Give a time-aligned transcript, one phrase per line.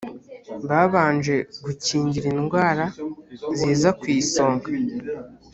[0.67, 2.85] babanje gukingira indwara
[3.57, 4.69] ziza ku isonga